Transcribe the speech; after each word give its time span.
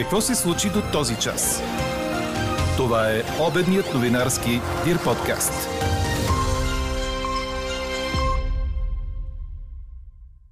Какво 0.00 0.20
се 0.20 0.34
случи 0.34 0.68
до 0.68 0.82
този 0.92 1.16
час? 1.16 1.62
Това 2.76 3.10
е 3.10 3.22
обедният 3.48 3.94
новинарски 3.94 4.50
Дир 4.84 5.04
подкаст. 5.04 5.68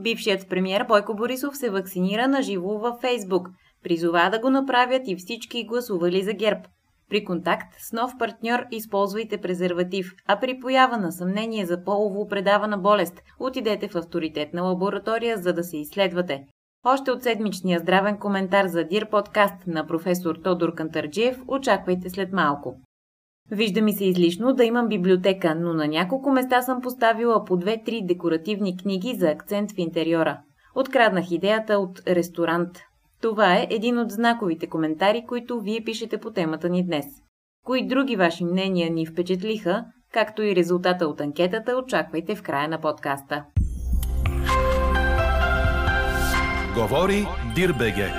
Бившият 0.03 0.49
премьер 0.49 0.85
Бойко 0.85 1.15
Борисов 1.15 1.57
се 1.57 1.71
вакцинира 1.71 2.29
на 2.29 2.43
живо 2.43 2.79
във 2.79 3.01
Фейсбук. 3.01 3.49
Призова 3.85 4.31
да 4.31 4.39
го 4.39 4.51
направят 4.51 5.03
и 5.07 5.17
всички 5.17 5.65
гласували 5.65 6.23
за 6.23 6.33
ГЕРБ. 6.33 6.61
При 7.11 7.25
контакт 7.25 7.75
с 7.79 7.93
нов 7.93 8.13
партньор 8.19 8.61
използвайте 8.71 9.39
презерватив, 9.39 10.13
а 10.27 10.41
при 10.41 10.61
поява 10.61 10.97
на 10.97 11.13
съмнение 11.13 11.67
за 11.67 11.85
полово 11.85 12.29
предавана 12.29 12.79
болест, 12.79 13.23
отидете 13.39 13.89
в 13.89 13.97
авторитетна 13.97 14.63
лаборатория, 14.63 15.39
за 15.39 15.53
да 15.53 15.65
се 15.65 15.77
изследвате. 15.77 16.45
Още 16.85 17.11
от 17.11 17.23
седмичния 17.23 17.79
здравен 17.79 18.19
коментар 18.19 18.67
за 18.67 18.85
Дир 18.85 19.11
подкаст 19.11 19.67
на 19.67 19.87
професор 19.87 20.37
Тодор 20.37 20.75
Кантарджиев 20.75 21.43
очаквайте 21.49 22.11
след 22.11 22.33
малко. 22.33 22.77
Вижда 23.51 23.83
ми 23.83 23.93
се 23.93 24.05
излишно 24.05 24.53
да 24.53 24.65
имам 24.65 24.89
библиотека, 24.89 25.55
но 25.55 25.75
на 25.75 25.89
няколко 25.89 26.31
места 26.31 26.63
съм 26.63 26.81
поставила 26.81 27.45
по 27.45 27.57
две-три 27.57 28.01
декоративни 28.05 28.77
книги 28.77 29.15
за 29.15 29.29
акцент 29.29 29.73
в 29.73 29.79
интериора. 29.79 30.41
Откраднах 30.75 31.31
идеята 31.31 31.79
от 31.79 32.03
ресторант. 32.09 32.79
Това 33.23 33.57
е 33.57 33.69
един 33.71 33.99
от 33.99 34.11
знаковите 34.11 34.67
коментари, 34.67 35.25
които 35.29 35.61
вие 35.61 35.85
пишете 35.85 36.19
по 36.19 36.31
темата 36.31 36.69
ни 36.69 36.87
днес. 36.87 37.07
Кои 37.65 37.87
други 37.87 38.17
ваши 38.17 38.45
мнения 38.45 38.91
ни 38.91 39.07
впечатлиха, 39.07 39.85
както 40.13 40.43
и 40.43 40.57
резултата 40.57 41.07
от 41.07 41.21
анкетата, 41.21 41.77
очаквайте 41.77 42.35
в 42.35 42.43
края 42.43 42.69
на 42.69 42.81
подкаста. 42.81 43.45
Говори 46.79 47.27
Дирбеге. 47.55 48.13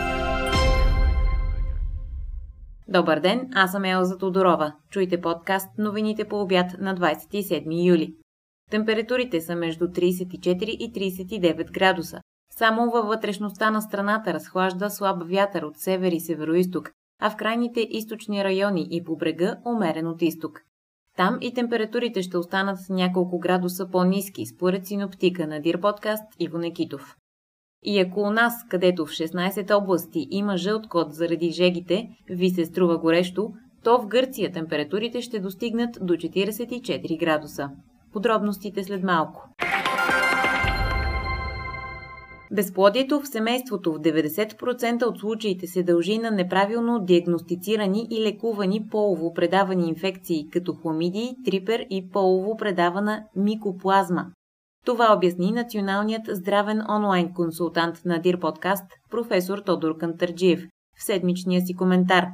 Добър 2.88 3.20
ден, 3.20 3.49
аз 3.55 3.71
съм 3.71 3.85
Елза 3.85 4.18
Тодорова. 4.18 4.74
Чуйте 4.90 5.21
подкаст 5.21 5.70
новините 5.77 6.26
по 6.26 6.41
обяд 6.41 6.65
на 6.80 6.96
27 6.96 7.87
юли. 7.87 8.15
Температурите 8.71 9.41
са 9.41 9.55
между 9.55 9.85
34 9.85 10.63
и 10.63 10.93
39 10.93 11.71
градуса. 11.71 12.21
Само 12.52 12.91
във 12.91 13.05
вътрешността 13.05 13.71
на 13.71 13.82
страната 13.82 14.34
разхлажда 14.34 14.90
слаб 14.90 15.24
вятър 15.30 15.63
от 15.63 15.77
север 15.77 16.12
и 16.12 16.20
североисток, 16.20 16.91
а 17.21 17.30
в 17.30 17.35
крайните 17.35 17.87
източни 17.90 18.43
райони 18.43 18.87
и 18.91 19.04
по 19.04 19.18
брега 19.18 19.57
умерен 19.65 20.07
от 20.07 20.21
изток. 20.21 20.62
Там 21.18 21.37
и 21.41 21.54
температурите 21.54 22.21
ще 22.21 22.37
останат 22.37 22.77
няколко 22.90 23.40
градуса 23.40 23.90
по-низки, 23.91 24.46
според 24.46 24.87
синоптика 24.87 25.48
на 25.48 25.62
Дир 25.62 25.82
подкаст 25.82 26.24
Иво 26.40 26.57
Некитов. 26.57 27.15
И 27.84 27.99
ако 27.99 28.20
у 28.22 28.30
нас, 28.30 28.54
където 28.70 29.05
в 29.05 29.10
16 29.10 29.77
области 29.82 30.27
има 30.32 30.58
жълт 30.58 30.88
код 30.88 31.13
заради 31.13 31.52
жегите, 31.52 32.10
ви 32.30 32.49
се 32.49 32.66
струва 32.66 32.98
горещо, 32.98 33.52
то 33.84 34.02
в 34.02 34.08
Гърция 34.08 34.52
температурите 34.52 35.21
ще 35.21 35.40
достигнат 35.40 35.98
до 36.02 36.13
44 36.13 37.20
градуса. 37.20 37.70
Подробностите 38.13 38.84
след 38.84 39.04
малко. 39.04 39.49
Безплодието 42.52 43.20
в 43.20 43.27
семейството 43.27 43.93
в 43.93 43.99
90% 43.99 45.04
от 45.04 45.20
случаите 45.20 45.68
се 45.68 45.84
дължи 45.84 46.18
на 46.18 46.32
неправилно 46.32 46.99
диагностицирани 46.99 48.08
и 48.12 48.21
лекувани 48.21 48.88
полово 48.91 49.34
предавани 49.34 49.90
инфекции, 49.90 50.49
като 50.52 50.74
хламидии, 50.74 51.36
трипер 51.46 51.86
и 51.90 52.10
полово 52.10 52.58
предавана 52.58 53.24
микоплазма. 53.36 54.26
Това 54.85 55.13
обясни 55.18 55.52
националният 55.52 56.22
здравен 56.27 56.82
онлайн 56.90 57.34
консултант 57.34 57.96
на 58.05 58.22
Дир 58.22 58.40
подкаст 58.40 58.86
професор 59.12 59.58
Тодор 59.58 59.98
Кантарджиев 59.98 60.60
в 60.99 61.04
седмичния 61.04 61.62
си 61.62 61.76
коментар. 61.76 62.26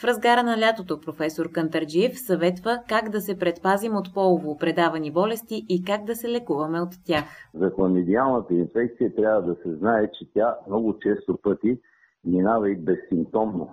В 0.00 0.04
разгара 0.04 0.42
на 0.42 0.60
лятото 0.60 1.00
професор 1.00 1.50
Кантарджиев 1.52 2.12
съветва 2.18 2.78
как 2.88 3.08
да 3.08 3.20
се 3.20 3.38
предпазим 3.38 3.96
от 3.96 4.14
полово 4.14 4.58
предавани 4.58 5.12
болести 5.12 5.64
и 5.68 5.84
как 5.84 6.04
да 6.04 6.16
се 6.16 6.28
лекуваме 6.28 6.80
от 6.80 6.90
тях. 7.06 7.24
За 7.54 7.70
хламидиалната 7.70 8.54
инфекция 8.54 9.14
трябва 9.14 9.42
да 9.42 9.54
се 9.54 9.76
знае, 9.76 10.10
че 10.18 10.32
тя 10.34 10.56
много 10.68 10.98
често 10.98 11.38
пъти 11.42 11.78
минава 12.24 12.70
и 12.70 12.76
безсимптомно. 12.76 13.68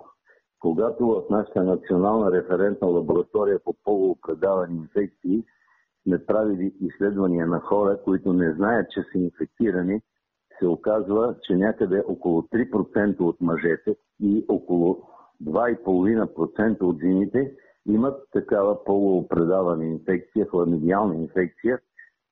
Когато 0.60 1.06
в 1.06 1.22
нашата 1.30 1.62
национална 1.62 2.32
референтна 2.32 2.88
лаборатория 2.88 3.58
по 3.64 3.74
полово 3.84 4.16
предавани 4.26 4.76
инфекции 4.76 5.44
сме 6.02 6.26
правили 6.26 6.74
изследвания 6.80 7.46
на 7.46 7.60
хора, 7.60 7.98
които 8.04 8.32
не 8.32 8.52
знаят, 8.52 8.90
че 8.90 9.00
са 9.12 9.18
инфектирани, 9.18 10.00
се 10.58 10.66
оказва, 10.66 11.34
че 11.42 11.56
някъде 11.56 12.04
около 12.08 12.42
3% 12.42 13.20
от 13.20 13.40
мъжете 13.40 13.96
и 14.20 14.44
около 14.48 15.02
2,5% 15.44 16.82
от 16.82 17.00
жените 17.00 17.54
имат 17.86 18.22
такава 18.32 18.84
полупредавана 18.84 19.84
инфекция, 19.84 20.46
хламидиална 20.46 21.16
инфекция, 21.16 21.78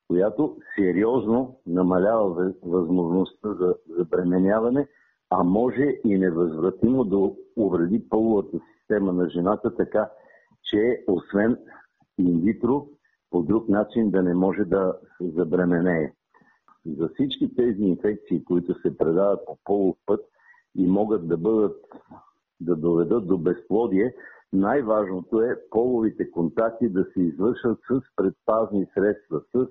която 0.09 0.56
сериозно 0.78 1.60
намалява 1.66 2.53
възможността 2.62 3.55
за 3.55 3.75
забременяване, 3.88 4.88
а 5.31 5.43
може 5.43 6.00
и 6.05 6.19
невъзвратимо 6.19 7.05
да 7.05 7.31
увреди 7.56 8.09
половата 8.09 8.59
система 8.78 9.12
на 9.12 9.31
жената, 9.31 9.76
така 9.76 10.10
че 10.65 11.05
освен 11.09 11.59
инвитро, 12.19 12.88
по 13.31 13.42
друг 13.42 13.69
начин 13.69 14.10
да 14.10 14.22
не 14.22 14.34
може 14.34 14.64
да 14.64 14.98
се 15.19 15.31
забременее. 15.31 16.12
За 16.87 17.09
всички 17.09 17.54
тези 17.56 17.82
инфекции, 17.82 18.44
които 18.44 18.81
се 18.81 18.98
предават 18.98 19.41
по 19.47 19.59
полов 19.64 19.97
път 20.06 20.20
и 20.76 20.87
могат 20.87 21.28
да 21.28 21.37
бъдат 21.37 21.76
да 22.60 22.76
доведат 22.76 23.26
до 23.26 23.38
безплодие, 23.38 24.14
най-важното 24.53 25.41
е 25.41 25.60
половите 25.70 26.31
контакти 26.31 26.88
да 26.88 27.04
се 27.04 27.20
извършат 27.20 27.78
с 27.91 28.00
предпазни 28.16 28.87
средства, 28.94 29.41
с 29.54 29.66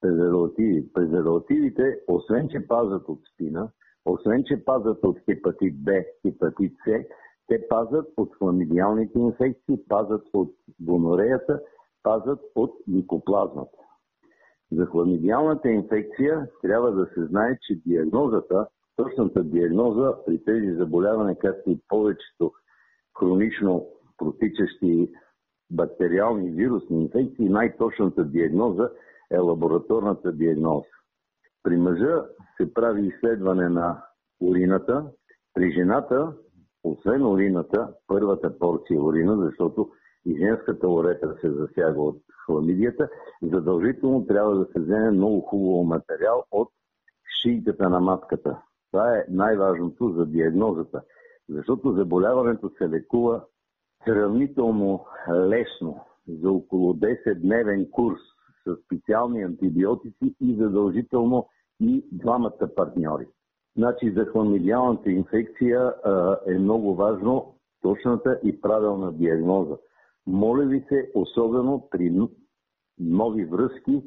презервативи. 0.00 0.92
Презервативите, 0.92 2.00
освен 2.08 2.48
че 2.48 2.68
пазят 2.68 3.08
от 3.08 3.20
спина, 3.34 3.68
освен 4.04 4.44
че 4.44 4.64
пазят 4.64 5.04
от 5.04 5.18
хепатит 5.18 5.84
Б, 5.84 5.92
хепатит 6.22 6.72
С, 6.84 7.04
те 7.46 7.68
пазят 7.68 8.06
от 8.16 8.36
хламидиалните 8.38 9.18
инфекции, 9.18 9.84
пазят 9.88 10.22
от 10.32 10.54
гонореята, 10.80 11.60
пазят 12.04 12.40
от 12.54 12.74
микоплазмата. 12.86 13.78
За 14.72 14.86
хламидиалната 14.86 15.68
инфекция 15.68 16.48
трябва 16.62 16.92
да 16.92 17.06
се 17.06 17.26
знае, 17.26 17.58
че 17.62 17.80
диагнозата 17.86 18.66
точната 18.96 19.44
диагноза 19.44 20.14
при 20.26 20.44
тези 20.44 20.74
заболявания, 20.74 21.38
както 21.38 21.70
и 21.70 21.80
повечето 21.88 22.52
хронично 23.18 23.86
протичащи 24.18 25.10
бактериални 25.70 26.50
вирусни 26.50 27.02
инфекции, 27.02 27.48
най-точната 27.48 28.24
диагноза 28.24 28.90
е 29.30 29.38
лабораторната 29.38 30.32
диагноза. 30.32 30.86
При 31.62 31.76
мъжа 31.76 32.24
се 32.56 32.74
прави 32.74 33.06
изследване 33.06 33.68
на 33.68 34.02
урината, 34.40 35.06
при 35.54 35.72
жената, 35.72 36.32
освен 36.84 37.26
урината, 37.26 37.94
първата 38.06 38.58
порция 38.58 39.02
урина, 39.02 39.36
защото 39.36 39.90
и 40.26 40.36
женската 40.36 40.88
уретра 40.88 41.34
се 41.40 41.50
засяга 41.50 42.00
от 42.00 42.16
хламидията, 42.46 43.08
задължително 43.42 44.26
трябва 44.26 44.54
да 44.54 44.64
се 44.64 44.80
вземе 44.80 45.10
много 45.10 45.40
хубаво 45.40 45.84
материал 45.84 46.44
от 46.50 46.68
шийката 47.42 47.90
на 47.90 48.00
матката. 48.00 48.62
Това 48.90 49.16
е 49.16 49.24
най-важното 49.28 50.12
за 50.16 50.26
диагнозата, 50.26 51.02
защото 51.48 51.92
заболяването 51.92 52.70
се 52.78 52.88
лекува 52.88 53.44
сравнително 54.04 55.04
лесно 55.30 56.00
за 56.28 56.50
около 56.50 56.94
10-дневен 56.94 57.90
курс 57.90 58.20
с 58.66 58.76
специални 58.84 59.42
антибиотици 59.42 60.34
и 60.40 60.56
задължително 60.56 61.48
и 61.80 62.04
двамата 62.12 62.68
партньори. 62.76 63.26
Значи 63.76 64.10
за 64.10 64.24
хламидиалната 64.24 65.10
инфекция 65.10 65.94
е 66.46 66.58
много 66.58 66.94
важно 66.94 67.54
точната 67.82 68.40
и 68.44 68.60
правилна 68.60 69.12
диагноза. 69.12 69.76
Моля 70.26 70.66
ви 70.66 70.84
се, 70.88 71.10
особено 71.14 71.88
при 71.90 72.28
нови 72.98 73.44
връзки, 73.44 74.02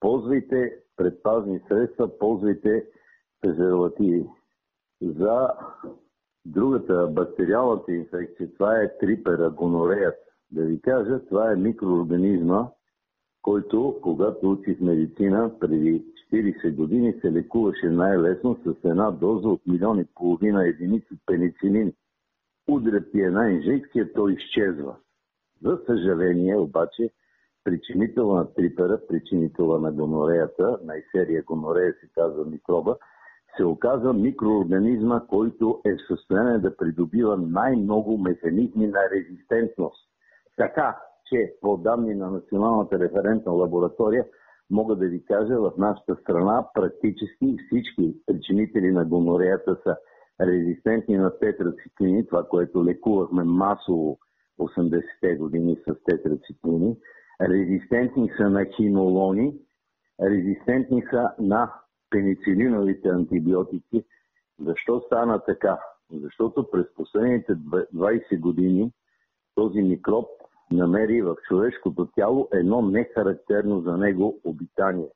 ползвайте 0.00 0.76
предпазни 0.96 1.60
средства, 1.68 2.18
ползвайте 2.18 2.86
презервативи. 3.40 4.26
За 5.02 5.48
другата 6.44 7.06
бактериалната 7.06 7.92
инфекция, 7.92 8.52
това 8.52 8.80
е 8.80 8.98
трипера, 8.98 9.50
гонореят. 9.50 10.14
Да 10.50 10.62
ви 10.62 10.80
кажа, 10.80 11.26
това 11.28 11.52
е 11.52 11.56
микроорганизма, 11.56 12.68
който, 13.42 13.98
когато 14.02 14.50
учих 14.50 14.80
медицина 14.80 15.58
преди 15.60 16.04
40 16.32 16.74
години, 16.74 17.14
се 17.20 17.32
лекуваше 17.32 17.86
най-лесно 17.86 18.58
с 18.64 18.84
една 18.84 19.10
доза 19.10 19.48
от 19.48 19.66
милион 19.66 20.00
и 20.00 20.04
половина 20.14 20.68
единици 20.68 21.18
пеницилин. 21.26 21.92
Удрят 22.68 23.10
ти 23.12 23.20
една 23.20 23.50
инжекция, 23.50 24.12
той 24.12 24.32
изчезва. 24.32 24.96
За 25.64 25.78
съжаление, 25.86 26.56
обаче, 26.56 27.10
причинител 27.64 28.34
на 28.34 28.54
трипера, 28.54 29.00
причинител 29.08 29.78
на 29.78 29.92
гонореята, 29.92 30.78
най-серия 30.84 31.42
гонорея 31.42 31.92
се 31.92 32.08
казва 32.14 32.44
микроба, 32.44 32.96
се 33.56 33.64
оказа 33.64 34.12
микроорганизма, 34.12 35.26
който 35.26 35.80
е 35.84 35.94
в 35.94 36.06
състояние 36.08 36.58
да 36.58 36.76
придобива 36.76 37.36
най-много 37.36 38.18
механизми 38.18 38.86
на 38.86 39.00
резистентност. 39.14 40.08
Така, 40.56 40.98
че 41.26 41.54
по 41.60 41.76
данни 41.76 42.14
на 42.14 42.30
Националната 42.30 42.98
референтна 42.98 43.52
лаборатория 43.52 44.26
мога 44.70 44.96
да 44.96 45.06
ви 45.06 45.24
кажа, 45.24 45.60
в 45.60 45.72
нашата 45.78 46.16
страна 46.16 46.66
практически 46.74 47.56
всички 47.66 48.16
причинители 48.26 48.90
на 48.90 49.04
гонореята 49.04 49.76
са 49.82 49.96
резистентни 50.40 51.16
на 51.16 51.38
тетрациклини, 51.38 52.26
това, 52.26 52.44
което 52.48 52.84
лекувахме 52.84 53.44
масово 53.44 54.18
80-те 54.60 55.34
години 55.36 55.76
с 55.76 55.94
тетрациклини, 56.04 56.96
резистентни 57.40 58.30
са 58.36 58.50
на 58.50 58.64
хинолони, 58.76 59.54
резистентни 60.22 61.02
са 61.10 61.28
на 61.38 61.72
пеницилиновите 62.10 63.08
антибиотици. 63.08 64.04
Защо 64.58 65.00
стана 65.00 65.44
така? 65.44 65.78
Защото 66.12 66.70
през 66.70 66.86
последните 66.94 67.52
20 67.52 68.40
години 68.40 68.92
този 69.54 69.82
микроб 69.82 70.26
намери 70.70 71.22
в 71.22 71.36
човешкото 71.48 72.08
тяло 72.16 72.48
едно 72.52 72.82
нехарактерно 72.82 73.80
за 73.80 73.96
него 73.96 74.40
обитание. 74.44 75.08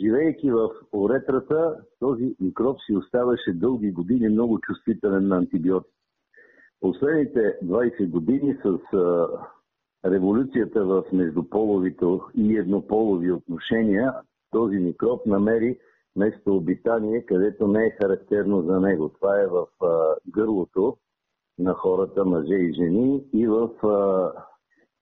Живейки 0.00 0.50
в 0.50 0.70
уретрата, 0.92 1.76
този 1.98 2.36
микроб 2.40 2.76
си 2.86 2.96
оставаше 2.96 3.52
дълги 3.52 3.92
години 3.92 4.28
много 4.28 4.60
чувствителен 4.60 5.28
на 5.28 5.36
антибиотици. 5.36 5.97
Последните 6.80 7.58
20 7.64 8.10
години 8.10 8.56
с 8.64 8.78
революцията 10.04 10.84
в 10.84 11.04
междуполовите 11.12 12.04
и 12.34 12.56
еднополови 12.56 13.32
отношения, 13.32 14.14
този 14.50 14.76
микроб 14.76 15.26
намери 15.26 15.78
местообитание, 16.16 17.26
където 17.26 17.68
не 17.68 17.86
е 17.86 17.96
характерно 18.02 18.62
за 18.62 18.80
него. 18.80 19.08
Това 19.08 19.40
е 19.40 19.46
в 19.46 19.66
гърлото 20.28 20.96
на 21.58 21.74
хората, 21.74 22.24
мъже 22.24 22.54
и 22.54 22.72
жени, 22.72 23.24
и 23.32 23.46
в 23.46 23.70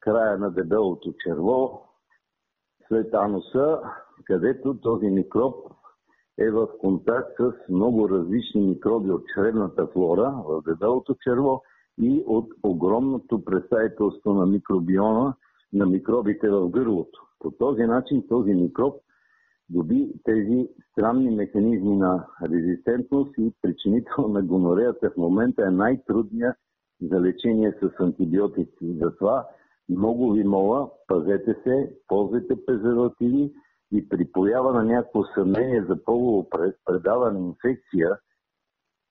края 0.01 0.39
на 0.39 0.51
дебелото 0.51 1.15
черво, 1.25 1.83
след 2.89 3.15
ануса, 3.15 3.81
където 4.25 4.81
този 4.81 5.07
микроб 5.07 5.55
е 6.39 6.51
в 6.51 6.69
контакт 6.81 7.37
с 7.39 7.53
много 7.69 8.09
различни 8.09 8.61
микроби 8.61 9.11
от 9.11 9.23
чревната 9.35 9.87
флора 9.87 10.35
в 10.49 10.63
дебелото 10.67 11.15
черво 11.15 11.63
и 12.01 12.25
от 12.27 12.49
огромното 12.63 13.45
представителство 13.45 14.35
на 14.35 14.47
микробиона 14.47 15.35
на 15.73 15.87
микробите 15.87 16.51
в 16.51 16.69
гърлото. 16.69 17.23
По 17.39 17.51
този 17.51 17.83
начин 17.83 18.25
този 18.29 18.55
микроб 18.55 18.95
доби 19.71 20.13
тези 20.25 20.69
странни 20.93 21.31
механизми 21.31 21.97
на 21.97 22.27
резистентност 22.43 23.35
и 23.39 23.53
причинител 23.63 24.29
на 24.29 24.43
гонореята 24.43 25.11
в 25.11 25.17
момента 25.17 25.63
е 25.67 25.71
най-трудният 25.71 26.57
за 27.03 27.21
лечение 27.21 27.73
с 27.73 28.01
антибиотици. 28.01 28.99
Затова 29.03 29.47
много 29.89 30.33
ви 30.33 30.45
моля, 30.45 30.91
пазете 31.07 31.57
се, 31.65 31.93
ползвайте 32.09 32.55
презервативи 32.67 33.53
и 33.93 34.09
при 34.09 34.33
поява 34.33 34.73
на 34.73 34.85
някакво 34.85 35.25
съмнение 35.25 35.85
за 35.89 36.05
полово 36.05 36.49
предаване 36.85 37.41
инфекция, 37.41 38.19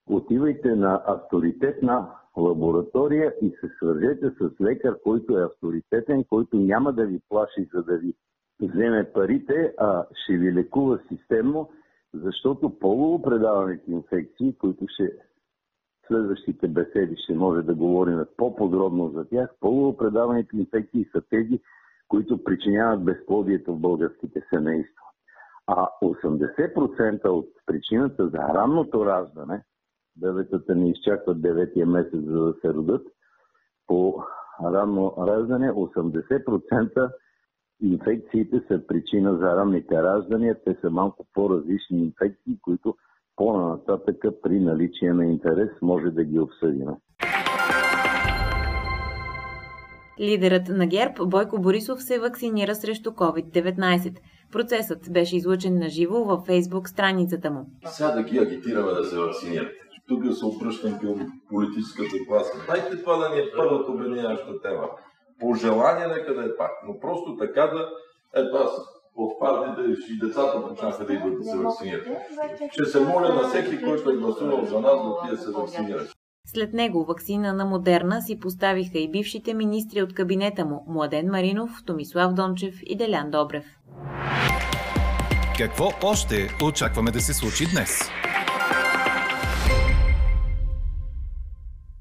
отивайте 0.08 0.76
на 0.76 1.04
авторитетна 1.06 2.12
лаборатория 2.38 3.34
и 3.42 3.50
се 3.50 3.70
свържете 3.78 4.30
с 4.30 4.62
лекар, 4.62 5.02
който 5.04 5.38
е 5.38 5.44
авторитетен, 5.44 6.24
който 6.24 6.58
няма 6.58 6.94
да 6.94 7.06
ви 7.06 7.20
плаши, 7.30 7.70
за 7.74 7.84
да 7.84 7.98
ви 7.98 8.14
вземе 8.62 9.12
парите, 9.14 9.74
а 9.78 10.06
ще 10.24 10.38
ви 10.38 10.54
лекува 10.54 11.00
системно, 11.10 11.70
защото 12.14 12.80
полово 12.80 13.22
предаваните 13.22 13.92
инфекции, 13.92 14.56
които 14.58 14.86
ще 14.88 15.12
следващите 16.08 16.68
беседи 16.68 17.16
ще 17.18 17.34
може 17.34 17.62
да 17.62 17.76
говорим 17.76 18.26
по-подробно 18.38 19.10
за 19.10 19.26
тях, 19.26 19.50
полово 19.60 19.98
предаваните 19.98 20.58
инфекции 20.58 21.06
са 21.12 21.22
тези, 21.30 21.60
които 22.08 22.44
причиняват 22.44 23.04
безплодието 23.04 23.76
в 23.76 23.80
българските 23.80 24.42
семейства. 24.50 25.02
А 25.68 25.88
80% 26.04 27.26
от 27.26 27.48
причината 27.66 28.28
за 28.28 28.38
ранното 28.38 29.06
раждане, 29.06 29.64
бебетата 30.18 30.76
не 30.76 30.90
изчакват 30.90 31.38
9 31.38 31.86
месец 31.86 32.26
за 32.26 32.40
да 32.40 32.54
се 32.62 32.74
родят, 32.74 33.08
по 33.88 34.24
ранно 34.64 35.14
раждане 35.18 35.72
80% 35.72 37.12
инфекциите 37.82 38.62
са 38.68 38.88
причина 38.88 39.38
за 39.38 39.56
ранните 39.56 40.04
раждания. 40.04 40.58
Те 40.66 40.78
са 40.82 40.90
малко 40.90 41.26
по-различни 41.34 42.04
инфекции, 42.04 42.60
които 42.62 42.96
по-нататък 43.36 44.26
при 44.42 44.60
наличие 44.60 45.14
на 45.14 45.26
интерес 45.26 45.70
може 45.82 46.12
да 46.12 46.24
ги 46.24 46.40
обсъдим. 46.40 46.88
Лидерът 50.20 50.68
на 50.68 50.88
ГЕРБ 50.88 51.26
Бойко 51.26 51.62
Борисов 51.62 52.04
се 52.04 52.20
вакцинира 52.20 52.76
срещу 52.76 53.12
COVID-19. 53.12 54.18
Процесът 54.52 55.12
беше 55.12 55.36
излъчен 55.36 55.80
на 55.80 55.90
живо 55.90 56.24
във 56.24 56.46
фейсбук 56.46 56.90
страницата 56.90 57.52
му. 57.52 57.66
Сега 57.86 58.12
да 58.12 58.24
ги 58.24 58.40
агитираме 58.40 58.92
да 58.92 59.04
се 59.04 59.18
вакцинират. 59.18 59.72
Тук 60.08 60.24
се 60.34 60.46
обръщам 60.46 61.00
към 61.00 61.32
политическата 61.50 62.16
класа. 62.28 62.52
Дайте 62.68 63.04
това 63.04 63.18
да 63.18 63.36
ни 63.36 63.42
е 63.42 63.52
първата 63.58 63.92
обединяваща 63.92 64.62
тема. 64.62 64.90
Пожелание 65.40 66.08
нека 66.08 66.34
да 66.34 66.42
е 66.42 66.56
пак, 66.58 66.72
но 66.88 67.00
просто 67.00 67.38
така 67.38 67.62
да... 67.62 67.90
Ето 68.36 68.56
аз 68.56 68.72
от 69.16 69.40
партиите 69.40 70.02
и 70.12 70.20
децата 70.20 70.68
почнаха 70.68 71.06
да 71.06 71.14
идват 71.14 71.38
да 71.38 71.44
се 71.44 71.58
вакцинират. 71.58 72.08
Ще 72.72 72.86
се 72.86 73.00
моля 73.00 73.34
на 73.34 73.48
всеки, 73.48 73.84
който 73.84 74.10
е 74.10 74.18
гласувал 74.18 74.66
за 74.66 74.80
нас, 74.80 75.04
да 75.04 75.10
отиде 75.10 75.38
се 75.38 75.52
вакцинира. 75.52 76.02
След 76.46 76.74
него 76.74 77.06
вакцина 77.06 77.54
на 77.54 77.66
Модерна 77.66 78.22
си 78.22 78.40
поставиха 78.40 79.00
и 79.00 79.12
бившите 79.12 79.54
министри 79.54 80.02
от 80.02 80.14
кабинета 80.14 80.66
му 80.66 80.86
Младен 80.88 81.32
Маринов, 81.32 81.84
Томислав 81.86 82.34
Дончев 82.34 82.76
и 82.86 82.96
Делян 82.98 83.32
Добрев. 83.32 83.66
Какво 85.58 85.90
още 86.04 86.50
очакваме 86.64 87.12
да 87.12 87.22
се 87.22 87.34
случи 87.34 87.66
днес? 87.74 88.00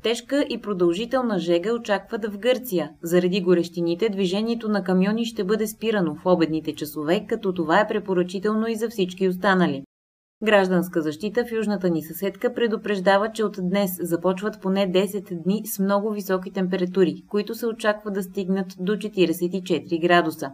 Тежка 0.02 0.46
и 0.50 0.60
продължителна 0.60 1.38
жега 1.38 1.72
очакват 1.72 2.24
в 2.24 2.38
Гърция. 2.38 2.90
Заради 3.02 3.40
горещините 3.40 4.08
движението 4.08 4.68
на 4.68 4.84
камиони 4.84 5.24
ще 5.24 5.44
бъде 5.44 5.66
спирано 5.66 6.14
в 6.14 6.26
обедните 6.26 6.74
часове, 6.74 7.26
като 7.28 7.52
това 7.54 7.80
е 7.80 7.88
препоръчително 7.88 8.66
и 8.66 8.76
за 8.76 8.88
всички 8.88 9.28
останали. 9.28 9.83
Гражданска 10.44 11.02
защита 11.02 11.44
в 11.44 11.52
южната 11.52 11.90
ни 11.90 12.02
съседка 12.02 12.54
предупреждава, 12.54 13.32
че 13.32 13.44
от 13.44 13.56
днес 13.60 13.90
започват 14.00 14.60
поне 14.62 14.92
10 14.92 15.42
дни 15.42 15.62
с 15.66 15.78
много 15.78 16.10
високи 16.10 16.52
температури, 16.52 17.14
които 17.28 17.54
се 17.54 17.66
очаква 17.66 18.10
да 18.10 18.22
стигнат 18.22 18.66
до 18.78 18.92
44 18.92 20.00
градуса. 20.00 20.50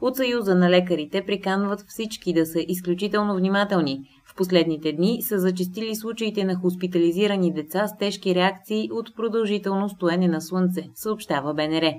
От 0.00 0.16
Съюза 0.16 0.54
на 0.54 0.70
лекарите 0.70 1.24
приканват 1.26 1.84
всички 1.88 2.32
да 2.32 2.46
са 2.46 2.60
изключително 2.68 3.36
внимателни. 3.36 4.00
В 4.26 4.36
последните 4.36 4.92
дни 4.92 5.22
са 5.22 5.38
зачистили 5.38 5.96
случаите 5.96 6.44
на 6.44 6.54
хоспитализирани 6.54 7.52
деца 7.52 7.88
с 7.88 7.96
тежки 7.98 8.34
реакции 8.34 8.88
от 8.92 9.16
продължително 9.16 9.88
стоене 9.88 10.28
на 10.28 10.40
слънце, 10.40 10.82
съобщава 10.94 11.54
БНР. 11.54 11.92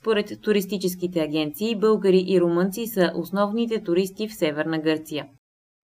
Според 0.00 0.40
туристическите 0.42 1.20
агенции, 1.20 1.76
българи 1.76 2.24
и 2.28 2.40
румънци 2.40 2.86
са 2.86 3.12
основните 3.16 3.82
туристи 3.82 4.28
в 4.28 4.34
Северна 4.34 4.78
Гърция. 4.78 5.26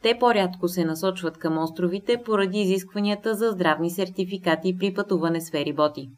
Те 0.03 0.19
по-рядко 0.21 0.69
се 0.69 0.85
насочват 0.85 1.39
към 1.39 1.59
островите 1.59 2.23
поради 2.25 2.59
изискванията 2.59 3.35
за 3.35 3.51
здравни 3.51 3.91
сертификати 3.91 4.77
при 4.79 4.95
пътуване 4.95 5.41
с 5.41 5.51
фериботи. 5.51 6.09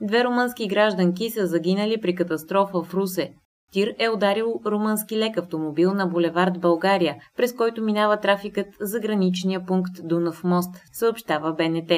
Две 0.00 0.24
румънски 0.24 0.68
гражданки 0.68 1.30
са 1.30 1.46
загинали 1.46 2.00
при 2.00 2.14
катастрофа 2.14 2.82
в 2.82 2.94
Русе. 2.94 3.32
Тир 3.72 3.94
е 3.98 4.08
ударил 4.08 4.60
румънски 4.66 5.18
лек 5.18 5.36
автомобил 5.36 5.94
на 5.94 6.06
булевард 6.06 6.60
България, 6.60 7.16
през 7.36 7.52
който 7.52 7.82
минава 7.82 8.16
трафикът 8.16 8.66
за 8.80 9.00
граничния 9.00 9.66
пункт 9.66 9.92
Дунав 10.04 10.44
мост, 10.44 10.74
съобщава 10.92 11.52
БНТ. 11.52 11.92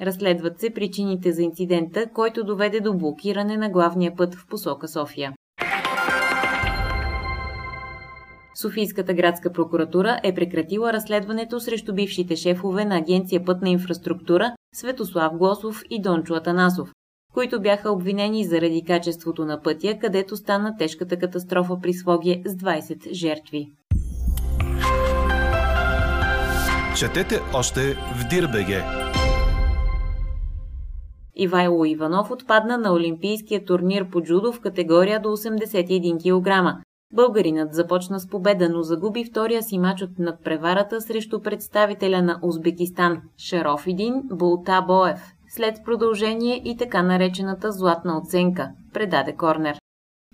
Разследват 0.00 0.60
се 0.60 0.70
причините 0.70 1.32
за 1.32 1.42
инцидента, 1.42 2.06
който 2.14 2.44
доведе 2.44 2.80
до 2.80 2.94
блокиране 2.94 3.56
на 3.56 3.70
главния 3.70 4.16
път 4.16 4.34
в 4.34 4.46
посока 4.46 4.88
София. 4.88 5.32
Софийската 8.54 9.14
градска 9.14 9.52
прокуратура 9.52 10.20
е 10.22 10.34
прекратила 10.34 10.92
разследването 10.92 11.60
срещу 11.60 11.94
бившите 11.94 12.36
шефове 12.36 12.84
на 12.84 12.96
Агенция 12.96 13.44
Пътна 13.44 13.70
инфраструктура 13.70 14.52
Светослав 14.74 15.36
Глосов 15.36 15.82
и 15.90 16.02
Дончо 16.02 16.34
Атанасов, 16.34 16.92
които 17.34 17.60
бяха 17.60 17.92
обвинени 17.92 18.44
заради 18.44 18.84
качеството 18.86 19.44
на 19.44 19.62
пътя, 19.62 19.98
където 20.00 20.36
стана 20.36 20.76
тежката 20.78 21.18
катастрофа 21.18 21.80
при 21.82 21.92
Своге 21.92 22.42
с 22.46 22.54
20 22.54 23.12
жертви. 23.12 23.66
Четете 26.98 27.40
още 27.54 27.80
в 27.94 28.28
Дирбеге. 28.30 28.82
Ивайло 31.36 31.84
Иванов 31.84 32.30
отпадна 32.30 32.78
на 32.78 32.92
Олимпийския 32.92 33.64
турнир 33.64 34.10
по 34.10 34.22
джудо 34.22 34.52
в 34.52 34.60
категория 34.60 35.20
до 35.20 35.28
81 35.28 36.18
кг. 36.22 36.82
Българинът 37.12 37.74
започна 37.74 38.20
с 38.20 38.28
победа, 38.28 38.68
но 38.68 38.82
загуби 38.82 39.24
втория 39.24 39.62
си 39.62 39.78
мач 39.78 40.02
от 40.02 40.18
надпреварата 40.18 41.00
срещу 41.00 41.42
представителя 41.42 42.22
на 42.22 42.38
Узбекистан 42.42 43.22
Шарофидин 43.38 44.22
Бултабоев, 44.24 45.20
след 45.48 45.74
продължение 45.84 46.62
и 46.64 46.76
така 46.76 47.02
наречената 47.02 47.72
златна 47.72 48.18
оценка, 48.18 48.70
предаде 48.92 49.36
Корнер. 49.36 49.76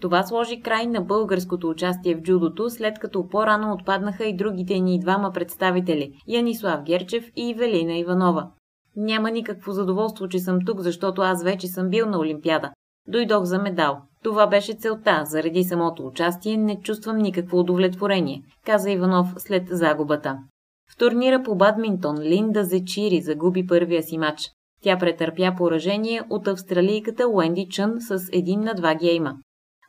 Това 0.01 0.23
сложи 0.23 0.61
край 0.61 0.87
на 0.87 1.01
българското 1.01 1.69
участие 1.69 2.15
в 2.15 2.23
джудото, 2.23 2.71
след 2.71 2.99
като 2.99 3.29
по-рано 3.29 3.73
отпаднаха 3.73 4.25
и 4.25 4.37
другите 4.37 4.79
ни 4.79 5.01
двама 5.01 5.33
представители– 5.33 6.13
Янислав 6.27 6.83
Герчев 6.83 7.25
и 7.37 7.55
Велина 7.55 7.97
Иванова. 7.97 8.51
Няма 8.97 9.31
никакво 9.31 9.73
задоволство, 9.73 10.29
че 10.29 10.39
съм 10.39 10.59
тук, 10.67 10.81
защото 10.81 11.23
аз 11.23 11.43
вече 11.43 11.67
съм 11.67 11.91
бил 11.91 12.07
на 12.07 12.19
Олимпиада. 12.19 12.71
Дойдох 13.09 13.45
за 13.45 13.59
медал. 13.59 14.08
Това 14.25 14.47
беше 14.47 14.75
целта. 14.75 15.23
Заради 15.25 15.65
самото 15.65 16.07
участие 16.07 16.57
не 16.57 16.81
чувствам 16.81 17.19
никакво 17.19 17.59
удовлетворение, 17.59 18.43
каза 18.67 18.91
Иванов 18.91 19.29
след 19.39 19.63
загубата. 19.71 20.39
В 20.93 20.97
турнира 20.97 21.43
по 21.43 21.55
бадминтон 21.55 22.19
Линда 22.21 22.65
Зечири 22.65 23.21
загуби 23.21 23.67
първия 23.67 24.03
си 24.03 24.19
матч. 24.19 24.43
Тя 24.83 24.99
претърпя 24.99 25.55
поражение 25.57 26.23
от 26.31 26.49
австралийката 26.49 27.29
Уенди 27.29 27.67
Чън 27.71 27.95
с 28.01 28.29
един 28.33 28.61
на 28.61 28.75
два 28.75 28.95
гейма. 28.95 29.35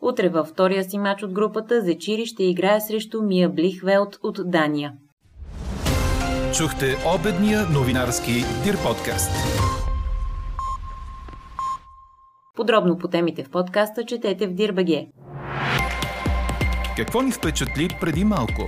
Утре 0.02 0.30
във 0.30 0.48
втория 0.48 0.84
си 0.84 0.98
матч 0.98 1.24
от 1.24 1.32
групата 1.32 1.82
Зечири 1.82 2.26
ще 2.26 2.44
играе 2.44 2.82
срещу 2.82 3.22
Мия 3.22 3.50
Блихвелт 3.50 4.18
от 4.24 4.40
Дания. 4.46 4.94
Чухте 6.58 6.86
обедния 7.16 7.62
новинарски 7.74 8.34
Дир 8.64 8.78
подкаст. 8.84 9.32
Подробно 12.60 12.98
по 12.98 13.08
темите 13.08 13.44
в 13.44 13.52
подкаста 13.52 14.06
четете 14.06 14.48
в 14.48 14.54
Дирбаге. 14.54 15.08
Какво 16.98 17.22
ни 17.22 17.32
впечатли 17.32 17.88
преди 18.02 18.24
малко? 18.24 18.62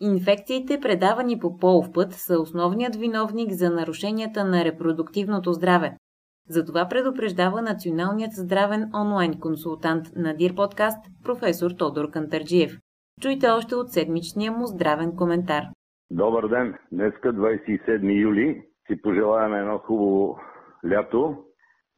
Инфекциите, 0.00 0.80
предавани 0.80 1.38
по 1.38 1.56
полов 1.56 1.92
път, 1.92 2.12
са 2.12 2.40
основният 2.40 2.96
виновник 2.96 3.52
за 3.52 3.70
нарушенията 3.70 4.44
на 4.44 4.64
репродуктивното 4.64 5.52
здраве. 5.52 5.96
Затова 6.48 6.88
предупреждава 6.88 7.62
националният 7.62 8.32
здравен 8.32 8.90
онлайн 8.94 9.40
консултант 9.40 10.06
на 10.16 10.34
Дир 10.36 10.54
подкаст 10.54 10.98
професор 11.24 11.70
Тодор 11.70 12.10
Кантарджиев. 12.10 12.78
Чуйте 13.20 13.48
още 13.48 13.74
от 13.74 13.92
седмичния 13.92 14.52
му 14.52 14.66
здравен 14.66 15.16
коментар. 15.16 15.62
Добър 16.10 16.48
ден! 16.48 16.74
Днеска 16.92 17.32
27 17.32 18.22
юли 18.22 18.71
си 18.86 19.02
пожелаваме 19.02 19.58
едно 19.58 19.78
хубаво 19.78 20.38
лято. 20.90 21.44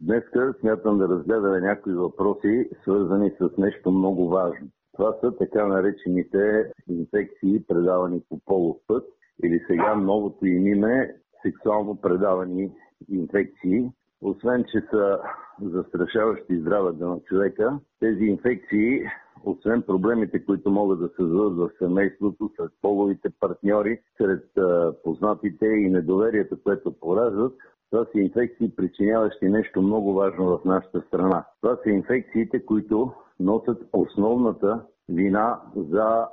Днес 0.00 0.24
смятам 0.60 0.98
да 0.98 1.08
разгледаме 1.08 1.60
някои 1.60 1.94
въпроси, 1.94 2.68
свързани 2.82 3.30
с 3.40 3.58
нещо 3.58 3.90
много 3.90 4.28
важно. 4.28 4.68
Това 4.92 5.12
са 5.20 5.36
така 5.36 5.66
наречените 5.66 6.72
инфекции, 6.88 7.64
предавани 7.68 8.22
по 8.28 8.40
полов 8.44 8.76
път, 8.86 9.04
или 9.44 9.64
сега 9.66 9.94
новото 9.94 10.46
им 10.46 10.66
име 10.66 11.14
сексуално 11.42 12.00
предавани 12.00 12.72
инфекции. 13.08 13.90
Освен, 14.22 14.64
че 14.64 14.80
са 14.90 15.18
застрашаващи 15.62 16.60
здравето 16.60 17.08
на 17.08 17.20
човека, 17.20 17.78
тези 18.00 18.24
инфекции 18.24 19.02
освен 19.46 19.82
проблемите, 19.82 20.44
които 20.44 20.70
могат 20.70 20.98
да 20.98 21.08
се 21.08 21.14
създадат 21.16 21.56
в 21.56 21.70
семейството, 21.78 22.50
сред 22.56 22.70
половите 22.82 23.28
партньори, 23.40 24.00
сред 24.16 24.44
познатите 25.04 25.66
и 25.66 25.90
недоверието, 25.90 26.56
което 26.62 27.00
пораждат, 27.00 27.52
това 27.90 28.06
са 28.12 28.20
инфекции, 28.20 28.76
причиняващи 28.76 29.48
нещо 29.48 29.82
много 29.82 30.14
важно 30.14 30.44
в 30.46 30.64
нашата 30.64 31.00
страна. 31.00 31.44
Това 31.60 31.76
са 31.82 31.90
инфекциите, 31.90 32.66
които 32.66 33.12
носят 33.40 33.82
основната 33.92 34.80
вина 35.08 35.60
за 35.76 36.26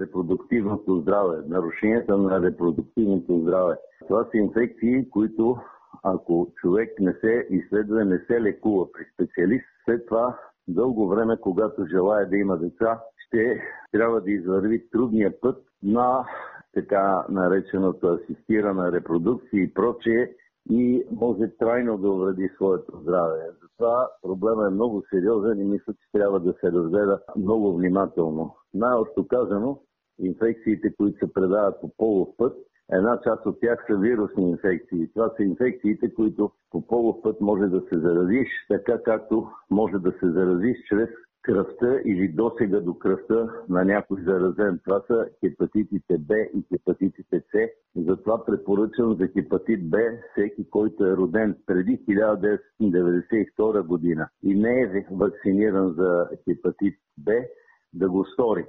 репродуктивното 0.00 1.00
здраве, 1.00 1.36
нарушенията 1.46 2.16
на 2.16 2.42
репродуктивното 2.42 3.38
здраве. 3.38 3.76
Това 4.08 4.24
са 4.24 4.36
инфекции, 4.38 5.10
които 5.10 5.56
ако 6.02 6.52
човек 6.56 6.90
не 7.00 7.12
се 7.12 7.46
изследва, 7.50 8.04
не 8.04 8.18
се 8.18 8.40
лекува 8.40 8.92
при 8.92 9.04
специалист, 9.14 9.66
след 9.84 10.06
това 10.06 10.38
дълго 10.68 11.08
време, 11.08 11.36
когато 11.40 11.86
желая 11.86 12.28
да 12.28 12.36
има 12.36 12.56
деца, 12.56 13.00
ще 13.26 13.62
трябва 13.92 14.20
да 14.20 14.30
извърви 14.30 14.90
трудния 14.90 15.40
път 15.40 15.64
на 15.82 16.24
така 16.74 17.24
нареченото 17.28 18.06
асистирана 18.06 18.92
репродукция 18.92 19.62
и 19.62 19.74
прочее 19.74 20.28
и 20.70 21.06
може 21.10 21.56
трайно 21.58 21.98
да 21.98 22.10
увреди 22.10 22.50
своето 22.54 23.00
здраве. 23.00 23.40
Затова 23.62 24.08
проблема 24.22 24.66
е 24.66 24.70
много 24.70 25.02
сериозен 25.10 25.60
и 25.60 25.64
мисля, 25.64 25.92
че 25.92 26.12
трябва 26.12 26.40
да 26.40 26.54
се 26.60 26.72
разгледа 26.72 27.20
много 27.36 27.76
внимателно. 27.76 28.54
Най-общо 28.74 29.28
казано, 29.28 29.80
инфекциите, 30.18 30.94
които 30.96 31.18
се 31.18 31.32
предават 31.32 31.80
по 31.80 31.90
полов 31.96 32.28
път, 32.36 32.56
Една 32.92 33.20
част 33.24 33.46
от 33.46 33.60
тях 33.60 33.84
са 33.86 33.96
вирусни 33.96 34.50
инфекции. 34.50 35.10
Това 35.14 35.32
са 35.36 35.42
инфекциите, 35.42 36.14
които 36.14 36.50
по 36.70 36.86
полов 36.86 37.16
път 37.22 37.40
може 37.40 37.66
да 37.66 37.80
се 37.80 37.98
заразиш, 37.98 38.48
така 38.68 39.02
както 39.02 39.48
може 39.70 39.98
да 39.98 40.12
се 40.12 40.30
заразиш 40.30 40.76
чрез 40.88 41.08
кръвта 41.42 42.00
или 42.04 42.28
досега 42.28 42.80
до 42.80 42.98
кръвта 42.98 43.50
на 43.68 43.84
някой 43.84 44.22
заразен. 44.22 44.80
Това 44.84 45.02
са 45.06 45.26
хепатитите 45.40 46.18
Б 46.18 46.34
и 46.34 46.64
хепатитите 46.72 47.40
С. 47.40 47.68
Затова 47.96 48.44
препоръчвам 48.44 49.16
за 49.16 49.28
хепатит 49.28 49.90
Б 49.90 49.98
всеки, 50.32 50.70
който 50.70 51.06
е 51.06 51.16
роден 51.16 51.56
преди 51.66 51.98
1992 52.08 53.82
година 53.82 54.28
и 54.42 54.54
не 54.54 54.80
е 54.80 55.06
вакциниран 55.10 55.94
за 55.94 56.28
хепатит 56.44 56.94
Б, 57.18 57.32
да 57.92 58.10
го 58.10 58.24
стори. 58.24 58.66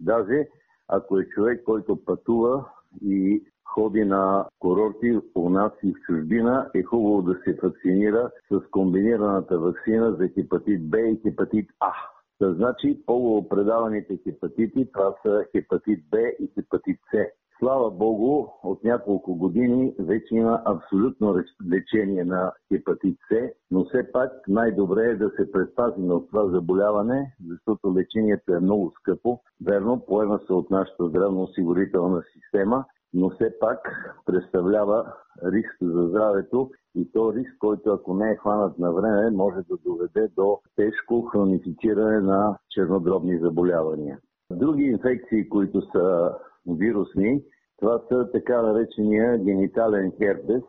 Даже 0.00 0.48
ако 0.88 1.18
е 1.18 1.28
човек, 1.28 1.62
който 1.64 2.04
пътува 2.04 2.64
и 3.02 3.44
ходи 3.64 4.04
на 4.04 4.46
курорти 4.58 5.20
у 5.34 5.50
нас 5.50 5.72
и 5.82 5.92
в 5.92 6.06
чужбина, 6.06 6.70
е 6.74 6.82
хубаво 6.82 7.22
да 7.22 7.34
се 7.44 7.58
вакцинира 7.62 8.30
с 8.50 8.60
комбинираната 8.70 9.58
вакцина 9.58 10.12
за 10.12 10.28
хепатит 10.28 10.90
Б 10.90 11.00
и 11.00 11.20
хепатит 11.22 11.70
А. 11.80 11.92
Та 12.38 12.54
значи 12.54 13.02
полуопредаваните 13.06 14.18
хепатити, 14.24 14.88
това 14.92 15.14
са 15.22 15.44
хепатит 15.56 16.04
Б 16.10 16.18
и 16.18 16.52
хепатит 16.54 17.00
С. 17.14 17.42
Слава 17.58 17.90
Богу, 17.90 18.48
от 18.62 18.84
няколко 18.84 19.34
години 19.34 19.94
вече 19.98 20.34
има 20.34 20.62
абсолютно 20.64 21.36
лечение 21.72 22.24
на 22.24 22.52
хепатит 22.72 23.18
С, 23.32 23.50
но 23.70 23.84
все 23.84 24.12
пак 24.12 24.32
най-добре 24.48 25.02
е 25.02 25.16
да 25.16 25.30
се 25.30 25.52
предпазим 25.52 26.10
от 26.10 26.28
това 26.28 26.46
заболяване, 26.46 27.34
защото 27.48 27.94
лечението 27.94 28.54
е 28.54 28.60
много 28.60 28.92
скъпо. 29.00 29.40
Верно, 29.64 30.04
поема 30.06 30.40
се 30.46 30.52
от 30.52 30.70
нашата 30.70 31.08
здравноосигурителна 31.08 32.22
система, 32.32 32.84
но 33.14 33.30
все 33.30 33.58
пак 33.60 33.78
представлява 34.26 35.12
риск 35.44 35.76
за 35.82 36.08
здравето 36.08 36.70
и 36.94 37.12
то 37.12 37.32
риск, 37.32 37.56
който 37.58 37.90
ако 37.90 38.14
не 38.14 38.30
е 38.30 38.36
хванат 38.36 38.78
на 38.78 38.92
време, 38.92 39.30
може 39.30 39.56
да 39.56 39.76
доведе 39.84 40.28
до 40.36 40.58
тежко 40.76 41.22
хронифициране 41.22 42.20
на 42.20 42.58
чернодробни 42.70 43.38
заболявания. 43.38 44.18
Други 44.52 44.82
инфекции, 44.82 45.48
които 45.48 45.82
са 45.92 46.34
вирусни, 46.66 47.42
това 47.78 48.00
са 48.08 48.30
така 48.32 48.62
наречения 48.62 49.38
генитален 49.38 50.12
херпес 50.18 50.62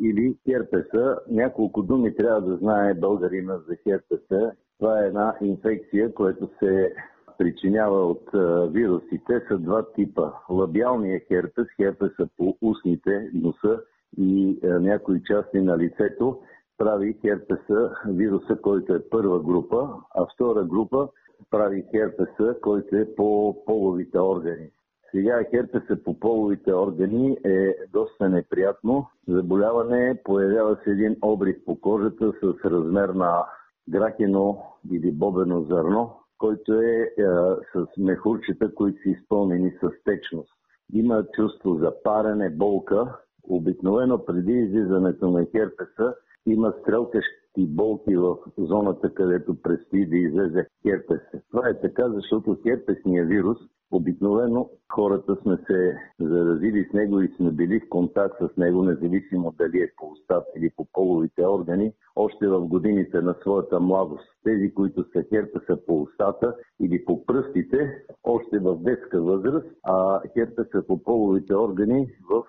или 0.00 0.36
херпеса. 0.48 1.18
Няколко 1.28 1.82
думи 1.82 2.16
трябва 2.16 2.40
да 2.40 2.56
знае 2.56 2.94
българина 2.94 3.58
за 3.68 3.76
херпеса. 3.76 4.52
Това 4.78 5.00
е 5.00 5.06
една 5.06 5.36
инфекция, 5.40 6.14
която 6.14 6.48
се 6.58 6.94
причинява 7.40 8.06
от 8.06 8.30
вирусите 8.72 9.40
са 9.48 9.58
два 9.58 9.82
типа. 9.92 10.32
Лабиалния 10.50 11.20
херпес, 11.28 11.66
херпеса 11.76 12.28
по 12.36 12.56
устните, 12.62 13.30
носа 13.34 13.80
и 14.18 14.58
някои 14.62 15.22
части 15.22 15.60
на 15.60 15.78
лицето, 15.78 16.38
прави 16.78 17.18
херпеса, 17.20 17.90
вируса, 18.08 18.56
който 18.62 18.94
е 18.94 19.08
първа 19.10 19.40
група, 19.40 19.88
а 20.14 20.26
втора 20.34 20.64
група 20.64 21.08
прави 21.50 21.84
херпеса, 21.90 22.56
който 22.62 22.96
е 22.96 23.14
по 23.16 23.56
половите 23.66 24.18
органи. 24.18 24.70
Сега 25.10 25.44
херпеса 25.50 26.04
по 26.04 26.20
половите 26.20 26.74
органи 26.74 27.36
е 27.44 27.74
доста 27.92 28.28
неприятно. 28.28 29.06
Заболяване 29.28 30.20
появява 30.24 30.78
се 30.84 30.90
един 30.90 31.16
обрив 31.22 31.56
по 31.66 31.80
кожата 31.80 32.32
с 32.42 32.64
размер 32.64 33.08
на 33.08 33.44
грахено 33.88 34.62
или 34.92 35.10
бобено 35.12 35.62
зърно, 35.62 36.16
който 36.40 36.72
е, 36.72 37.14
е 37.18 37.24
с 37.72 37.86
мехурчета, 37.98 38.74
които 38.74 39.02
са 39.02 39.08
изпълнени 39.08 39.70
с 39.70 39.90
течност. 40.04 40.52
Има 40.92 41.24
чувство 41.34 41.74
за 41.74 41.92
парене, 42.02 42.50
болка. 42.50 43.16
Обикновено 43.48 44.24
преди 44.24 44.52
излизането 44.52 45.30
на 45.30 45.46
херпеса 45.52 46.14
има 46.46 46.74
стрелка, 46.80 47.20
и 47.56 47.66
болки 47.66 48.16
в 48.16 48.36
зоната, 48.58 49.14
където 49.14 49.62
предстои 49.62 50.06
да 50.06 50.16
излезе 50.16 50.66
херпес. 50.82 51.20
Това 51.50 51.68
е 51.68 51.80
така, 51.80 52.08
защото 52.08 52.58
херпесния 52.62 53.24
вирус 53.24 53.58
Обикновено 53.92 54.70
хората 54.92 55.36
сме 55.42 55.56
се 55.66 55.98
заразили 56.20 56.88
с 56.90 56.92
него 56.92 57.20
и 57.20 57.32
сме 57.36 57.50
били 57.50 57.80
в 57.80 57.88
контакт 57.88 58.36
с 58.40 58.56
него, 58.56 58.82
независимо 58.82 59.54
дали 59.58 59.78
е 59.78 59.92
по 59.96 60.06
устата 60.12 60.46
или 60.56 60.70
по 60.76 60.86
половите 60.92 61.46
органи, 61.46 61.92
още 62.16 62.48
в 62.48 62.60
годините 62.60 63.20
на 63.20 63.34
своята 63.40 63.80
младост. 63.80 64.28
Тези, 64.44 64.74
които 64.74 65.04
са 65.12 65.24
херпеса 65.28 65.78
по 65.86 66.02
устата 66.02 66.56
или 66.80 67.04
по 67.04 67.26
пръстите, 67.26 68.04
още 68.24 68.58
в 68.58 68.76
детска 68.76 69.22
възраст, 69.22 69.66
а 69.82 70.20
херпеса 70.32 70.86
по 70.86 71.02
половите 71.02 71.54
органи 71.54 72.06
в 72.30 72.44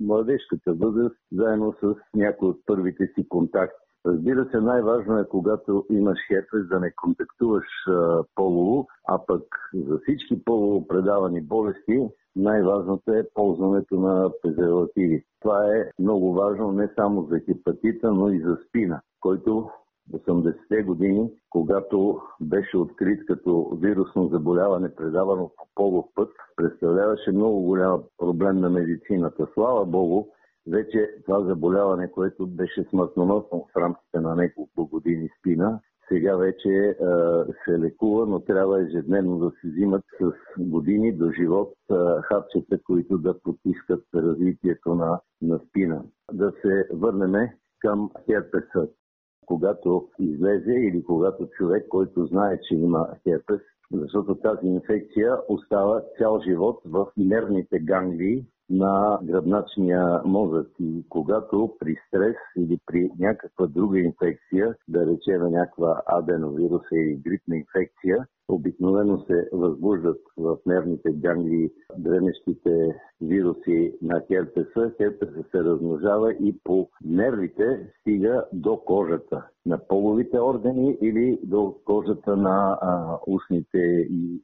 младежката 0.00 0.74
възраст, 0.74 1.16
заедно 1.32 1.74
с 1.82 1.94
някои 2.14 2.48
от 2.48 2.60
първите 2.66 3.06
си 3.06 3.28
контакти. 3.28 3.81
Разбира 4.06 4.48
се, 4.50 4.60
най-важно 4.60 5.18
е, 5.18 5.28
когато 5.28 5.86
имаш 5.90 6.18
херпес, 6.28 6.68
да 6.68 6.80
не 6.80 6.92
контактуваш 6.92 7.66
а, 7.88 8.24
полово, 8.34 8.86
а 9.08 9.18
пък 9.26 9.42
за 9.74 9.98
всички 9.98 10.44
полово 10.44 10.88
предавани 10.88 11.40
болести 11.40 12.08
най-важното 12.36 13.12
е 13.12 13.28
ползването 13.34 14.00
на 14.00 14.30
презервативи. 14.42 15.24
Това 15.40 15.76
е 15.76 15.90
много 15.98 16.32
важно 16.32 16.72
не 16.72 16.88
само 16.96 17.22
за 17.22 17.40
хепатита, 17.40 18.12
но 18.12 18.28
и 18.28 18.40
за 18.40 18.58
спина, 18.68 19.00
който 19.20 19.70
80-те 20.12 20.82
години, 20.82 21.30
когато 21.50 22.20
беше 22.40 22.76
открит 22.78 23.26
като 23.26 23.78
вирусно 23.80 24.28
заболяване, 24.28 24.94
предавано 24.94 25.50
по 25.56 25.64
полов 25.74 26.06
път, 26.14 26.30
представляваше 26.56 27.32
много 27.32 27.62
голям 27.62 28.02
проблем 28.18 28.60
на 28.60 28.70
медицината. 28.70 29.46
Слава 29.54 29.84
Богу, 29.84 30.26
вече 30.66 31.14
това 31.26 31.44
заболяване, 31.44 32.10
което 32.10 32.46
беше 32.46 32.84
смъртоносно 32.90 33.68
в 33.72 33.76
рамките 33.76 34.20
на 34.20 34.34
няколко 34.34 34.86
години 34.86 35.28
спина, 35.38 35.80
сега 36.08 36.36
вече 36.36 36.68
е, 36.68 36.94
се 37.64 37.78
лекува, 37.78 38.26
но 38.26 38.40
трябва 38.40 38.82
ежедневно 38.82 39.38
да 39.38 39.50
се 39.50 39.68
взимат 39.68 40.04
с 40.20 40.32
години 40.58 41.12
до 41.12 41.30
живот 41.30 41.74
е, 41.90 41.94
хапчета, 42.22 42.78
които 42.84 43.18
да 43.18 43.40
потискат 43.40 44.04
развитието 44.14 44.94
на, 44.94 45.20
на 45.42 45.60
спина. 45.68 46.02
Да 46.32 46.52
се 46.62 46.88
върнем 46.92 47.48
към 47.80 48.10
херпеса. 48.26 48.88
Когато 49.46 50.08
излезе 50.18 50.72
или 50.72 51.04
когато 51.04 51.46
човек, 51.46 51.88
който 51.88 52.26
знае, 52.26 52.60
че 52.60 52.74
има 52.74 53.08
херпес, 53.22 53.60
защото 53.92 54.34
тази 54.34 54.66
инфекция 54.66 55.36
остава 55.48 56.02
цял 56.18 56.40
живот 56.40 56.80
в 56.84 57.06
нервните 57.16 57.78
ганглии 57.78 58.44
на 58.70 59.18
гръбначния 59.22 60.20
мозък. 60.24 60.68
И 60.80 61.04
когато 61.08 61.76
при 61.78 61.96
стрес 62.08 62.36
или 62.56 62.78
при 62.86 63.10
някаква 63.18 63.66
друга 63.66 63.98
инфекция, 63.98 64.74
да 64.88 65.06
речем 65.06 65.42
някаква 65.42 66.02
аденовирус 66.06 66.82
или 66.92 67.16
грипна 67.16 67.56
инфекция, 67.56 68.26
обикновено 68.48 69.18
се 69.18 69.48
възбуждат 69.52 70.20
в 70.36 70.58
нервните 70.66 71.12
ганглии 71.12 71.70
дремещите 71.98 73.00
вируси 73.20 73.94
на 74.02 74.22
херпеса. 74.26 74.92
Херпеса 74.96 75.44
се 75.50 75.58
размножава 75.58 76.32
и 76.32 76.58
по 76.64 76.88
нервите 77.04 77.92
стига 78.00 78.44
до 78.52 78.76
кожата 78.76 79.46
на 79.66 79.78
половите 79.88 80.40
органи 80.40 80.98
или 81.02 81.38
до 81.42 81.74
кожата 81.84 82.36
на 82.36 82.78
а, 82.80 83.18
устните 83.26 83.78
и 84.10 84.42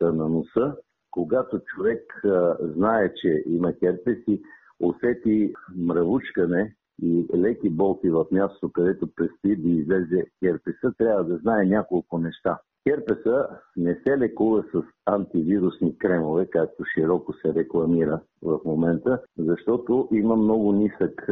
на 0.00 0.28
носа 0.28 0.76
когато 1.18 1.58
човек 1.58 2.24
а, 2.24 2.56
знае, 2.60 3.14
че 3.14 3.42
има 3.46 3.72
херпес 3.72 4.18
и 4.28 4.42
усети 4.80 5.52
мравучкане 5.76 6.74
и 7.02 7.26
леки 7.34 7.70
болки 7.70 8.10
в 8.10 8.26
мястото, 8.30 8.72
където 8.72 9.08
предстои 9.16 9.56
да 9.56 9.68
излезе 9.68 10.26
херпеса, 10.44 10.92
трябва 10.98 11.24
да 11.24 11.36
знае 11.36 11.64
няколко 11.64 12.18
неща. 12.18 12.58
Херпеса 12.88 13.48
не 13.76 13.94
се 13.94 14.18
лекува 14.18 14.64
с 14.72 14.82
антивирусни 15.06 15.98
кремове, 15.98 16.46
както 16.46 16.84
широко 16.94 17.32
се 17.32 17.54
рекламира 17.54 18.20
в 18.42 18.60
момента, 18.64 19.22
защото 19.38 20.08
има 20.12 20.36
много 20.36 20.72
нисък 20.72 21.28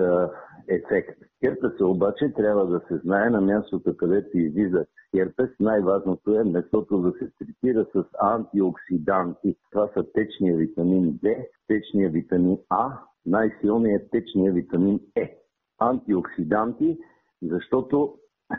ефект. 0.69 1.19
Херпеса 1.45 1.87
обаче 1.87 2.33
трябва 2.37 2.67
да 2.67 2.81
се 2.89 2.97
знае 2.97 3.31
на 3.31 3.41
мястото, 3.41 3.97
където 3.97 4.39
излиза 4.39 4.85
херпес. 5.17 5.51
Най-важното 5.61 6.35
е 6.41 6.45
месото 6.45 6.99
да 6.99 7.13
се 7.13 7.31
третира 7.39 7.87
с 7.95 8.05
антиоксиданти. 8.23 9.57
Това 9.71 9.89
са 9.95 10.05
течния 10.13 10.57
витамин 10.57 11.13
D, 11.13 11.47
течния 11.69 12.11
витамин 12.11 12.59
А, 12.69 12.99
най-силният 13.27 14.11
течния 14.11 14.53
витамин 14.53 15.01
Е. 15.17 15.46
Антиоксиданти, 15.79 16.99
защото 17.43 18.15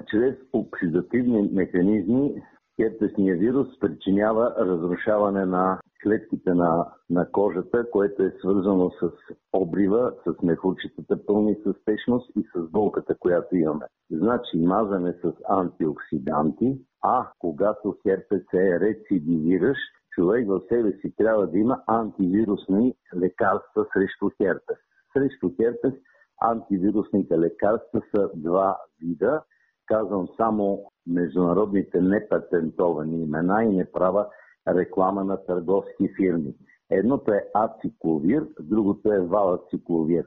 чрез 0.08 0.36
оксидативни 0.54 1.50
механизми 1.54 2.44
Херпесния 2.82 3.36
вирус 3.36 3.80
причинява 3.80 4.56
разрушаване 4.60 5.46
на 5.46 5.80
клетките 6.04 6.54
на, 6.54 6.86
на 7.10 7.32
кожата, 7.32 7.92
което 7.92 8.24
е 8.24 8.34
свързано 8.40 8.92
с 8.92 9.12
обрива, 9.54 10.14
с 10.26 10.44
мехурчетата 10.44 11.26
пълни 11.26 11.56
с 11.66 11.74
течност 11.86 12.32
и 12.36 12.44
с 12.56 12.72
болката, 12.72 13.16
която 13.20 13.56
имаме. 13.56 13.86
Значи 14.12 14.58
мазане 14.58 15.14
с 15.14 15.34
антиоксиданти, 15.50 16.82
а 17.04 17.28
когато 17.40 17.96
херпес 18.04 18.44
е 18.54 18.80
рецидивиращ, 18.80 19.80
човек 20.12 20.48
в 20.48 20.62
себе 20.70 20.92
си 20.92 21.14
трябва 21.18 21.48
да 21.48 21.58
има 21.58 21.84
антивирусни 21.88 22.94
лекарства 23.16 23.86
срещу 23.94 24.30
херпес. 24.38 24.78
Срещу 25.14 25.52
херпес 25.56 25.94
антивирусните 26.42 27.40
лекарства 27.40 28.02
са 28.16 28.30
два 28.36 28.78
вида. 29.02 29.44
Казвам 29.86 30.28
само 30.38 30.92
международните 31.08 32.02
непатентовани 32.02 33.22
имена 33.22 33.64
и 33.64 33.68
не 33.68 33.92
правя 33.92 34.28
реклама 34.68 35.24
на 35.24 35.46
търговски 35.46 36.14
фирми. 36.18 36.54
Едното 36.90 37.32
е 37.32 37.46
ацикловир, 37.54 38.48
другото 38.60 39.14
е 39.14 39.20
валацикловир. 39.20 40.26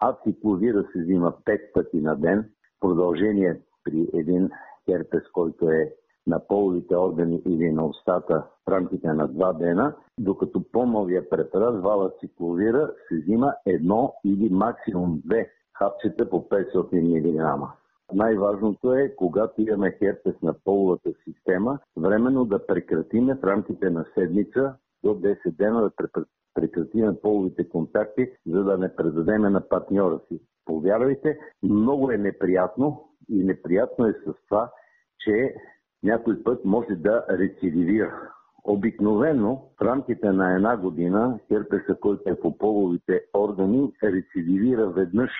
Ацикловира 0.00 0.82
се 0.92 1.02
взима 1.02 1.32
5 1.46 1.72
пъти 1.72 2.00
на 2.00 2.16
ден, 2.16 2.50
продължение 2.80 3.60
при 3.84 4.08
един 4.12 4.50
херпес, 4.84 5.22
който 5.32 5.70
е 5.70 5.94
на 6.26 6.46
половите 6.46 6.96
органи 6.96 7.42
или 7.46 7.72
на 7.72 7.86
устата 7.86 8.42
в 8.66 8.70
рамките 8.70 9.12
на 9.12 9.28
2 9.28 9.58
дена, 9.58 9.94
докато 10.20 10.62
по-новия 10.72 11.30
препарат 11.30 11.82
валацикловира 11.82 12.90
се 13.08 13.16
взима 13.16 13.54
едно 13.66 14.14
или 14.24 14.48
максимум 14.50 15.22
две 15.24 15.50
хапчета 15.78 16.30
по 16.30 16.48
500 16.48 16.92
мг. 16.92 17.68
Най-важното 18.14 18.94
е, 18.94 19.14
когато 19.16 19.62
имаме 19.62 19.96
херпес 19.98 20.34
на 20.42 20.54
половата 20.64 21.10
система, 21.24 21.78
временно 21.96 22.44
да 22.44 22.66
прекратиме 22.66 23.34
в 23.34 23.44
рамките 23.44 23.90
на 23.90 24.04
седмица 24.14 24.74
до 25.04 25.08
10 25.08 25.56
дена 25.56 25.82
да 25.82 26.24
прекратиме 26.54 27.20
половите 27.22 27.68
контакти, 27.68 28.30
за 28.46 28.64
да 28.64 28.78
не 28.78 28.96
предадеме 28.96 29.50
на 29.50 29.68
партньора 29.68 30.20
си. 30.28 30.40
Повярвайте, 30.64 31.38
много 31.62 32.10
е 32.10 32.16
неприятно 32.16 33.08
и 33.28 33.44
неприятно 33.44 34.06
е 34.06 34.12
с 34.12 34.32
това, 34.48 34.70
че 35.18 35.54
някой 36.02 36.42
път 36.42 36.64
може 36.64 36.94
да 36.94 37.24
рецидивира. 37.30 38.32
Обикновено 38.64 39.62
в 39.80 39.82
рамките 39.82 40.32
на 40.32 40.54
една 40.54 40.76
година 40.76 41.38
херпеса, 41.48 41.96
който 42.00 42.30
е 42.30 42.40
по 42.40 42.58
половите 42.58 43.22
органи, 43.34 43.92
рецидивира 44.02 44.86
веднъж 44.86 45.30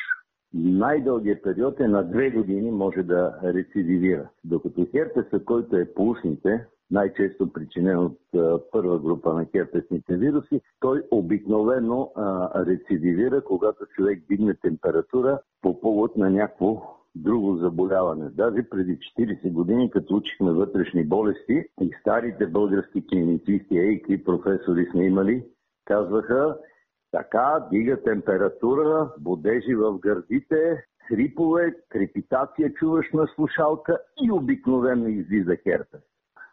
най-дългият 0.54 1.42
период 1.42 1.80
е 1.80 1.88
на 1.88 2.02
две 2.02 2.30
години 2.30 2.70
може 2.70 3.02
да 3.02 3.38
рецидивира. 3.44 4.28
Докато 4.44 4.86
херпеса, 4.90 5.44
който 5.44 5.76
е 5.76 5.94
по 5.94 6.08
ушните, 6.08 6.66
най-често 6.90 7.52
причинен 7.52 7.98
от 7.98 8.18
първа 8.72 8.98
група 8.98 9.34
на 9.34 9.46
херпесните 9.52 10.16
вируси, 10.16 10.60
той 10.80 11.02
обикновено 11.10 12.12
а, 12.14 12.50
рецидивира, 12.66 13.44
когато 13.44 13.86
човек 13.86 14.22
дигне 14.30 14.54
температура 14.54 15.38
по 15.62 15.80
повод 15.80 16.16
на 16.16 16.30
някакво 16.30 16.97
друго 17.14 17.56
заболяване. 17.56 18.30
Даже 18.30 18.68
преди 18.70 18.98
40 18.98 19.52
години, 19.52 19.90
като 19.90 20.16
учихме 20.16 20.52
вътрешни 20.52 21.04
болести 21.04 21.64
и 21.80 21.90
старите 22.00 22.46
български 22.46 23.06
клиницисти, 23.06 23.78
ей, 23.78 23.98
какви 23.98 24.24
професори 24.24 24.88
сме 24.92 25.06
имали, 25.06 25.44
казваха, 25.84 26.56
така, 27.10 27.66
дига 27.70 28.02
температура, 28.02 29.12
бодежи 29.18 29.74
в 29.74 29.98
гърдите, 29.98 30.84
хрипове, 31.08 31.74
крепитация 31.88 32.72
чуваш 32.74 33.06
на 33.14 33.26
слушалка 33.34 33.98
и 34.22 34.32
обикновено 34.32 35.08
излиза 35.08 35.56
херпес. 35.56 36.00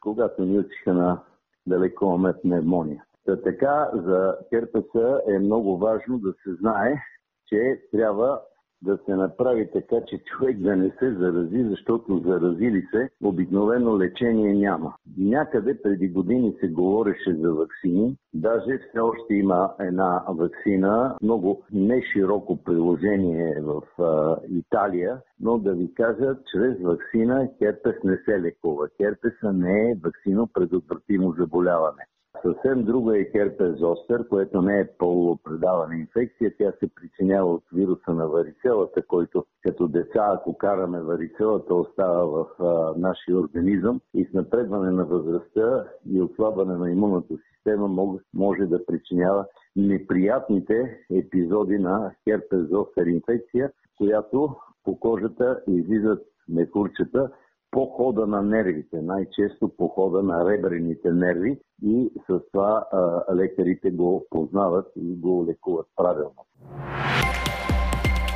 Когато 0.02 0.46
ни 0.46 0.60
учиха 0.60 0.94
на 0.94 1.24
да 1.68 1.80
лекуваме 1.80 2.34
пневмония. 2.42 3.04
Та 3.26 3.42
така, 3.42 3.90
за 3.94 4.38
херпеса 4.50 5.22
е 5.28 5.40
много 5.40 5.78
важно 5.78 6.20
да 6.20 6.34
се 6.34 6.54
знае, 6.60 7.02
че 7.48 7.82
трябва 7.92 8.42
да 8.86 8.98
се 9.06 9.16
направи 9.16 9.70
така, 9.74 9.96
че 10.08 10.18
човек 10.18 10.58
да 10.58 10.76
не 10.76 10.90
се 11.00 11.14
зарази, 11.14 11.64
защото 11.70 12.22
заразили 12.26 12.88
се, 12.92 13.10
обикновено 13.24 14.00
лечение 14.00 14.54
няма. 14.54 14.94
Някъде 15.18 15.82
преди 15.82 16.08
години 16.08 16.54
се 16.60 16.68
говореше 16.68 17.36
за 17.36 17.54
вакцини. 17.54 18.16
Даже 18.34 18.80
все 18.90 19.00
още 19.00 19.34
има 19.34 19.74
една 19.80 20.24
вакцина, 20.30 21.16
много 21.24 21.64
не 21.74 22.02
широко 22.14 22.64
приложение 22.64 23.62
в 23.62 23.82
а, 24.04 24.38
Италия, 24.50 25.22
но 25.40 25.58
да 25.58 25.74
ви 25.74 25.94
кажа, 25.94 26.36
чрез 26.52 26.82
вакцина 26.82 27.50
херпес 27.58 27.96
не 28.04 28.18
се 28.18 28.42
лекува. 28.42 28.88
Херпеса 28.98 29.54
не 29.54 29.92
е 29.92 29.96
вакцино 30.04 30.50
предотвратимо 30.54 31.32
заболяване. 31.38 32.04
Съвсем 32.42 32.84
друга 32.84 33.20
е 33.20 33.30
херпес 33.32 33.80
зостер, 33.80 34.28
което 34.28 34.62
не 34.62 34.80
е 34.80 34.88
полупредавана 34.98 35.96
инфекция. 35.96 36.54
Тя 36.58 36.72
се 36.72 36.90
причинява 36.96 37.54
от 37.54 37.64
вируса 37.74 38.14
на 38.14 38.28
варицелата, 38.28 39.02
който 39.08 39.46
като 39.64 39.88
деца, 39.88 40.28
ако 40.34 40.58
караме 40.58 41.02
варицелата, 41.02 41.76
остава 41.76 42.26
в 42.26 42.46
а, 42.60 42.94
нашия 42.98 43.38
организъм 43.38 44.02
и 44.14 44.26
с 44.26 44.34
напредване 44.34 44.92
на 44.92 45.06
възрастта 45.06 45.88
и 46.10 46.22
отслабване 46.22 46.78
на 46.78 46.92
имунната 46.92 47.34
система 47.54 47.88
може, 47.88 48.24
може 48.34 48.66
да 48.66 48.86
причинява 48.86 49.46
неприятните 49.76 51.00
епизоди 51.12 51.78
на 51.78 52.12
херпес 52.24 52.70
зостер 52.70 53.06
инфекция, 53.06 53.72
която 53.98 54.56
по 54.84 55.00
кожата 55.00 55.62
излизат 55.68 56.24
мекурчета, 56.50 57.32
по 57.76 57.86
хода 57.86 58.28
на 58.28 58.42
нервите, 58.42 59.02
най-често 59.02 59.70
по 59.78 59.88
хода 59.88 60.24
на 60.24 60.52
ребрените 60.52 61.12
нерви 61.12 61.60
и 61.84 62.10
с 62.30 62.40
това 62.52 62.88
а, 62.92 63.36
лекарите 63.36 63.92
го 63.92 64.26
познават 64.30 64.88
и 64.96 65.16
го 65.16 65.46
лекуват 65.48 65.88
правилно. 65.96 66.46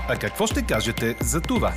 А 0.10 0.16
какво 0.22 0.48
ще 0.48 0.66
кажете 0.66 1.06
за 1.22 1.42
това? 1.42 1.72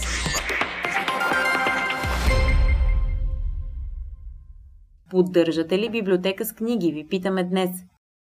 Поддържате 5.11 5.79
ли 5.79 5.91
библиотека 5.91 6.45
с 6.45 6.53
книги, 6.53 6.93
ви 6.93 7.09
питаме 7.09 7.45
днес. 7.45 7.71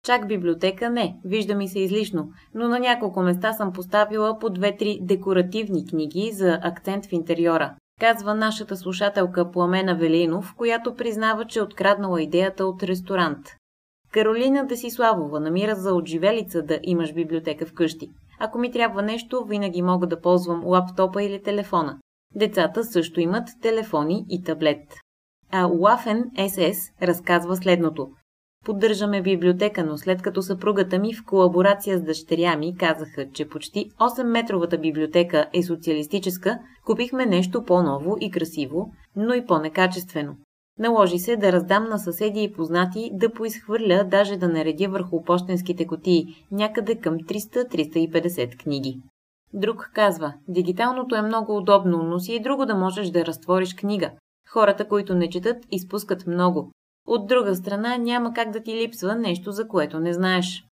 Чак 0.05 0.29
библиотека 0.29 0.90
не, 0.90 1.20
вижда 1.25 1.55
ми 1.55 1.68
се 1.68 1.81
излишно, 1.81 2.29
но 2.55 2.68
на 2.68 2.79
няколко 2.79 3.23
места 3.23 3.53
съм 3.53 3.73
поставила 3.73 4.38
по 4.38 4.51
две-три 4.51 4.99
декоративни 5.03 5.87
книги 5.87 6.31
за 6.33 6.59
акцент 6.62 7.07
в 7.07 7.12
интериора 7.12 7.77
казва 8.01 8.35
нашата 8.35 8.77
слушателка 8.77 9.51
Пламена 9.51 9.95
Велинов, 9.95 10.55
която 10.57 10.95
признава, 10.95 11.45
че 11.45 11.59
е 11.59 11.63
откраднала 11.63 12.23
идеята 12.23 12.67
от 12.67 12.83
ресторант. 12.83 13.47
Каролина 14.13 14.67
Десиславова 14.67 15.41
намира 15.41 15.75
за 15.75 15.95
отживелица 15.95 16.63
да 16.63 16.79
имаш 16.83 17.13
библиотека 17.13 17.67
вкъщи. 17.67 18.11
Ако 18.41 18.59
ми 18.59 18.73
трябва 18.73 19.03
нещо, 19.03 19.45
винаги 19.45 19.83
мога 19.83 20.07
да 20.07 20.21
ползвам 20.21 20.67
лаптопа 20.67 21.23
или 21.23 21.43
телефона. 21.43 21.99
Децата 22.35 22.85
също 22.85 23.21
имат 23.21 23.49
телефони 23.63 24.25
и 24.31 24.43
таблет. 24.43 24.95
А 25.53 25.67
Уафен 25.67 26.31
СС 26.49 26.93
разказва 27.03 27.57
следното. 27.57 28.09
Поддържаме 28.64 29.22
библиотека, 29.22 29.85
но 29.85 29.98
след 29.98 30.22
като 30.22 30.42
съпругата 30.42 30.98
ми 30.98 31.14
в 31.14 31.24
колаборация 31.27 31.98
с 31.98 32.03
дъщеря 32.03 32.57
ми 32.57 32.77
казаха, 32.77 33.31
че 33.33 33.48
почти 33.48 33.90
8-метровата 33.90 34.81
библиотека 34.81 35.46
е 35.53 35.62
социалистическа, 35.62 36.59
купихме 36.87 37.27
нещо 37.27 37.64
по-ново 37.64 38.16
и 38.20 38.31
красиво, 38.31 38.92
но 39.16 39.35
и 39.35 39.46
по-некачествено. 39.46 40.37
Наложи 40.79 41.18
се 41.18 41.37
да 41.37 41.53
раздам 41.53 41.85
на 41.85 41.98
съседи 41.98 42.42
и 42.42 42.53
познати 42.53 43.11
да 43.12 43.33
поизхвърля, 43.33 44.05
даже 44.11 44.37
да 44.37 44.48
наредя 44.48 44.88
върху 44.88 45.22
почтенските 45.24 45.87
котии 45.87 46.27
някъде 46.50 46.96
към 46.96 47.14
300-350 47.14 48.57
книги. 48.57 49.00
Друг 49.53 49.90
казва, 49.94 50.35
дигиталното 50.48 51.14
е 51.14 51.22
много 51.22 51.57
удобно, 51.57 52.03
но 52.03 52.18
си 52.18 52.35
и 52.35 52.42
друго 52.42 52.66
да 52.66 52.74
можеш 52.74 53.11
да 53.11 53.27
разтвориш 53.27 53.74
книга. 53.74 54.11
Хората, 54.48 54.88
които 54.88 55.14
не 55.14 55.31
четат, 55.31 55.57
изпускат 55.70 56.27
много. 56.27 56.70
От 57.07 57.27
друга 57.27 57.55
страна, 57.55 57.97
няма 57.97 58.33
как 58.33 58.51
да 58.51 58.61
ти 58.61 58.75
липсва 58.75 59.14
нещо, 59.14 59.53
за 59.53 59.69
което 59.69 60.01
не 60.01 60.12
знаеш. 60.12 60.64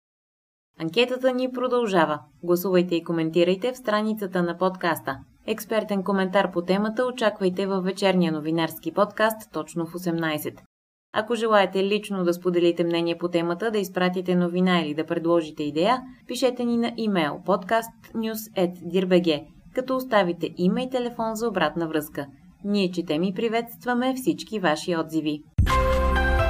Анкетата 0.81 1.33
ни 1.33 1.53
продължава. 1.53 2.19
Гласувайте 2.43 2.95
и 2.95 3.05
коментирайте 3.05 3.73
в 3.73 3.77
страницата 3.77 4.43
на 4.43 4.59
подкаста. 4.59 5.19
Експертен 5.47 6.03
коментар 6.03 6.53
по 6.53 6.63
темата 6.63 7.07
очаквайте 7.07 7.67
във 7.67 7.85
вечерния 7.85 8.33
новинарски 8.33 8.93
подкаст 8.93 9.53
точно 9.53 9.87
в 9.87 9.93
18. 9.93 10.61
Ако 11.15 11.35
желаете 11.35 11.85
лично 11.85 12.25
да 12.25 12.35
споделите 12.35 12.85
мнение 12.85 13.19
по 13.19 13.29
темата, 13.29 13.71
да 13.71 13.79
изпратите 13.79 14.35
новина 14.35 14.81
или 14.81 14.95
да 14.95 15.07
предложите 15.07 15.63
идея, 15.63 16.03
пишете 16.27 16.65
ни 16.65 16.77
на 16.77 16.93
имейл 16.97 17.41
podcastnews.dirbg, 17.47 19.45
като 19.75 19.97
оставите 19.97 20.51
име 20.57 20.83
и 20.83 20.91
телефон 20.91 21.35
за 21.35 21.49
обратна 21.49 21.89
връзка. 21.89 22.27
Ние 22.65 22.91
четем 22.91 23.23
и 23.23 23.35
приветстваме 23.35 24.15
всички 24.15 24.59
ваши 24.59 24.97
отзиви. 24.97 25.43